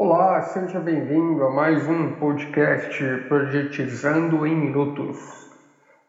Olá, 0.00 0.40
seja 0.40 0.78
bem-vindo 0.78 1.42
a 1.42 1.50
mais 1.50 1.88
um 1.88 2.08
podcast 2.08 3.04
Projetizando 3.26 4.46
em 4.46 4.54
Minutos. 4.54 5.18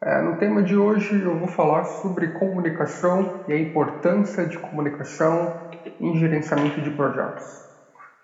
É, 0.00 0.20
no 0.20 0.32
tema 0.32 0.62
de 0.62 0.76
hoje 0.76 1.20
eu 1.20 1.36
vou 1.36 1.48
falar 1.48 1.82
sobre 1.82 2.28
comunicação 2.28 3.28
e 3.48 3.52
a 3.52 3.58
importância 3.58 4.46
de 4.46 4.56
comunicação 4.60 5.52
em 5.98 6.14
gerenciamento 6.14 6.80
de 6.80 6.88
projetos. 6.92 7.66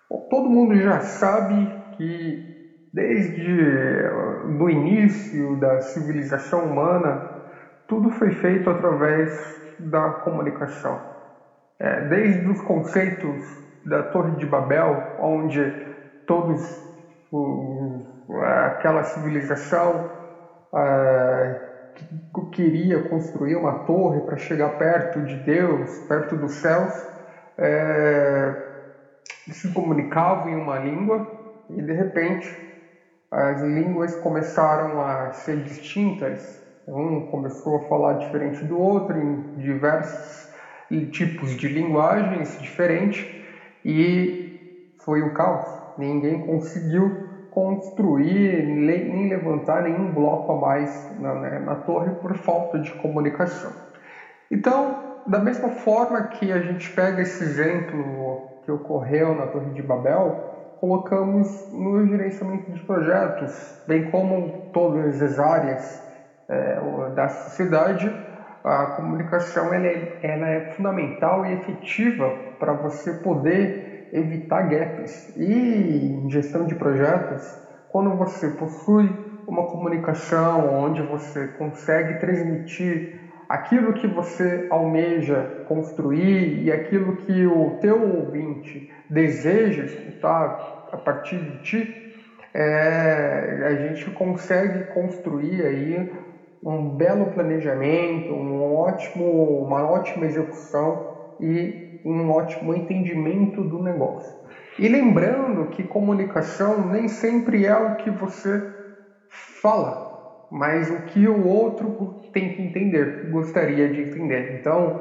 Bom, 0.09 0.25
todo 0.30 0.48
mundo 0.48 0.77
já 0.77 1.00
sabe 1.00 1.69
que 1.96 2.41
desde 2.93 3.53
o 4.61 4.71
início 4.71 5.57
da 5.57 5.80
civilização 5.80 6.64
humana 6.64 7.21
tudo 7.89 8.09
foi 8.09 8.30
feito 8.30 8.71
através 8.71 9.37
da 9.77 10.12
comunicação. 10.12 11.03
É, 11.80 12.00
desde 12.03 12.46
os 12.48 12.61
conceitos 12.61 13.65
da 13.86 14.03
Torre 14.03 14.32
de 14.32 14.45
Babel, 14.45 15.00
onde 15.17 15.72
todos 16.26 16.61
aquela 18.67 19.03
civilização 19.04 20.04
que 21.95 22.04
queria 22.53 23.00
construir 23.00 23.57
uma 23.57 23.72
torre 23.72 24.21
para 24.21 24.36
chegar 24.36 24.71
perto 24.71 25.22
de 25.22 25.36
Deus, 25.36 25.99
perto 26.07 26.36
dos 26.36 26.53
céus, 26.54 26.93
é, 27.59 28.54
se 29.50 29.72
comunicavam 29.72 30.48
em 30.48 30.57
uma 30.57 30.76
língua 30.76 31.25
e 31.71 31.81
de 31.81 31.93
repente 31.93 32.47
as 33.31 33.61
línguas 33.62 34.14
começaram 34.14 35.00
a 35.00 35.31
ser 35.31 35.62
distintas. 35.62 36.61
Um 36.87 37.20
começou 37.20 37.77
a 37.77 37.81
falar 37.81 38.14
diferente 38.14 38.64
do 38.64 38.78
outro 38.78 39.17
em 39.19 39.42
diversos 39.56 40.48
tipos 41.11 41.56
de 41.56 41.67
linguagens 41.67 42.57
diferentes 42.59 43.27
e 43.87 44.37
foi 44.98 45.23
um 45.23 45.31
caos. 45.31 45.65
Ninguém 45.97 46.39
conseguiu 46.41 47.17
construir 47.51 48.65
nem 48.67 49.29
levantar 49.29 49.83
nenhum 49.83 50.12
bloco 50.12 50.53
a 50.53 50.56
mais 50.56 51.06
na, 51.11 51.34
né, 51.34 51.59
na 51.61 51.77
torre 51.77 52.12
por 52.12 52.34
falta 52.37 52.81
de 52.81 52.92
comunicação. 52.95 53.73
Então, 54.51 54.98
da 55.27 55.39
mesma 55.39 55.70
forma 55.70 56.23
que 56.23 56.53
a 56.53 56.61
gente 56.61 56.91
pega 56.92 57.23
esse 57.23 57.45
exemplo 57.45 58.45
que 58.62 58.70
ocorreu 58.73 59.34
na 59.34 59.47
Torre 59.47 59.70
de 59.70 59.83
Babel, 59.83 60.41
colocamos 60.77 61.67
no 61.70 62.07
gerenciamento 62.07 62.70
de 62.73 62.83
projetos, 62.84 63.81
bem 63.87 64.03
como 64.03 64.53
todas 64.73 65.23
as 65.23 65.39
áreas 65.39 66.03
é, 66.48 67.11
da 67.12 67.29
sociedade, 67.29 68.17
a 68.67 68.86
comunicação 68.89 69.72
ela 69.72 69.86
é, 69.86 70.09
ela 70.20 70.48
é 70.48 70.61
fundamental 70.61 71.47
e 71.47 71.53
efetiva 71.53 72.34
para 72.59 72.75
você 72.75 73.14
poder 73.14 73.77
evitar 74.12 74.62
gaps. 74.62 75.31
E 75.36 75.45
em 75.47 76.28
gestão 76.31 76.64
de 76.67 76.75
projetos, 76.75 77.58
quando 77.89 78.14
você 78.14 78.50
possui 78.50 79.17
uma 79.47 79.64
comunicação 79.64 80.67
onde 80.69 81.03
você 81.03 81.48
consegue 81.48 82.14
transmitir 82.14 83.05
aquilo 83.48 83.92
que 83.92 84.08
você 84.08 84.64
almeja 84.69 85.48
construir 85.64 86.62
e 86.64 86.73
aquilo 86.73 87.14
que 87.14 87.47
o 87.47 87.70
teu 87.80 88.01
ouvinte 88.03 88.84
deseja 89.08 89.84
escutar 89.84 90.53
a 90.92 90.98
partir 90.98 91.41
de 91.41 91.56
ti, 91.58 91.91
é, 92.55 93.64
a 93.67 93.77
gente 93.77 94.11
consegue 94.11 94.83
construir 94.83 95.62
aí 95.64 96.06
um 96.67 96.91
belo 96.91 97.28
planejamento, 97.28 98.34
um 98.34 98.61
ótimo, 98.75 99.62
uma 99.62 99.86
ótima 99.86 100.27
execução 100.27 100.98
e 101.39 101.73
um 102.05 102.28
ótimo 102.28 102.75
entendimento 102.75 103.62
do 103.62 103.78
negócio. 103.78 104.36
E 104.77 104.89
lembrando 104.89 105.64
que 105.64 105.84
comunicação 105.84 106.85
nem 106.85 107.07
sempre 107.07 107.64
é 107.64 107.77
o 107.77 107.92
que 107.92 108.11
você 108.11 108.61
fala, 109.29 109.96
mas 110.51 110.91
o 110.91 110.98
que 110.98 111.29
o 111.29 111.39
outro 111.39 111.95
tem 112.33 112.48
que 112.48 112.61
entender, 112.61 113.17
gostaria 113.23 113.89
de 113.89 114.01
entender. 114.01 114.51
Então, 114.51 114.92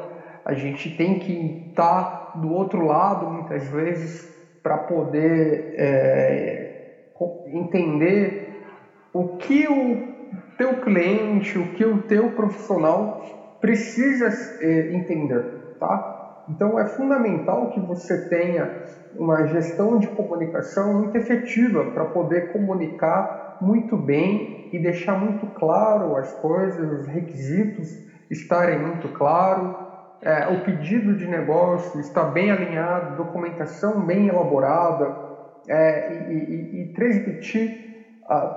a 0.45 0.53
gente 0.53 0.87
tem 0.91 1.15
que 1.15 1.51
estar 1.69 2.29
do 2.33 2.49
outro 2.51 2.81
lado 2.81 3.27
muitas 3.27 3.67
vezes 3.67 4.29
para 4.61 4.77
poder 4.77 5.63
é, 5.73 6.67
entender 7.45 8.35
o 9.11 9.25
que 9.25 9.67
o 9.67 10.14
teu 10.57 10.79
cliente, 10.79 11.57
o 11.57 11.67
que 11.67 11.85
o 11.85 11.97
teu 11.97 12.29
profissional 12.29 13.15
precisa 13.59 14.27
é, 14.59 14.93
entender, 14.93 15.43
tá? 15.79 16.03
Então 16.47 16.79
é 16.79 16.85
fundamental 16.85 17.67
que 17.67 17.79
você 17.79 18.17
tenha 18.17 18.71
uma 19.11 19.45
gestão 19.45 19.97
de 19.97 20.07
comunicação 20.09 20.93
muito 20.93 21.15
efetiva 21.15 21.85
para 21.85 22.05
poder 22.05 22.47
comunicar 22.47 23.27
muito 23.59 23.97
bem 23.97 24.45
e 24.71 24.79
deixar 24.79 25.15
muito 25.15 25.47
claro 25.47 26.15
as 26.15 26.31
coisas, 26.33 26.91
os 26.91 27.07
requisitos 27.07 27.99
estarem 28.29 28.77
muito 28.77 29.09
claro, 29.09 29.73
é, 30.21 30.47
o 30.47 30.57
pedido 30.57 31.15
de 31.15 31.27
negócio 31.27 31.99
está 31.99 32.23
bem 32.25 32.51
alinhado, 32.51 33.15
documentação 33.15 34.03
bem 34.05 34.27
elaborada 34.27 35.15
é, 35.67 36.05
e, 36.07 36.13
e, 36.13 36.81
e 36.81 36.85
transmitir 36.93 37.73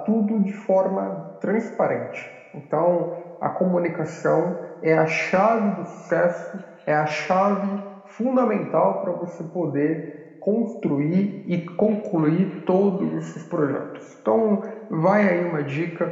tudo 0.05 0.41
de 0.41 0.53
forma 0.53 1.23
transparente. 1.39 2.31
Então, 2.55 3.09
a 3.41 3.49
comunicação 3.51 4.57
é 4.81 4.95
a 4.95 5.07
chave 5.07 5.71
do 5.71 5.85
sucesso, 5.85 6.59
é 6.87 6.95
a 6.95 7.07
chave 7.07 7.79
fundamental 8.05 8.95
para 8.95 9.13
você 9.13 9.45
poder 9.45 10.01
construir 10.39 11.43
e 11.47 11.59
concluir 11.77 12.49
todos 12.65 13.13
esses 13.15 13.45
projetos. 13.45 14.17
Então, 14.21 14.59
vai 14.89 15.27
aí 15.27 15.45
uma 15.45 15.63
dica 15.63 16.11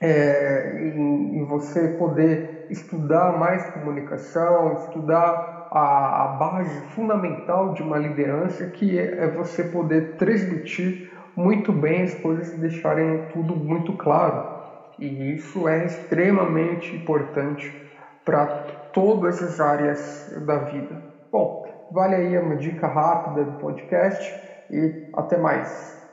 é, 0.00 0.70
em, 0.74 1.38
em, 1.38 1.44
você 1.44 1.88
poder 1.88 2.42
estudar 2.68 3.32
mais 3.32 3.68
comunicação, 3.68 4.72
estudar 4.72 5.38
a, 5.70 6.24
a 6.24 6.28
base 6.28 6.82
fundamental 6.82 7.68
de 7.70 7.82
uma 7.82 7.98
liderança, 7.98 8.66
que 8.66 8.98
é, 8.98 9.24
é 9.24 9.28
você 9.28 9.64
poder 9.64 10.16
transmitir 10.16 10.96
muito 11.36 11.72
bem 11.72 12.02
as 12.02 12.14
coisas 12.14 12.52
deixarem 12.52 13.18
tudo 13.28 13.54
muito 13.56 13.92
claro. 13.92 14.44
E 14.98 15.32
isso 15.32 15.66
é 15.68 15.84
extremamente 15.84 16.94
importante 16.96 17.74
para 18.24 18.46
todas 18.92 19.42
as 19.42 19.60
áreas 19.60 20.24
da 20.46 20.58
vida. 20.58 21.02
Bom, 21.30 21.60
vale 21.90 22.14
aí 22.14 22.38
uma 22.38 22.56
dica 22.56 22.86
rápida 22.86 23.44
do 23.44 23.54
podcast 23.54 24.34
e 24.70 24.92
até 25.12 25.36
mais. 25.36 26.03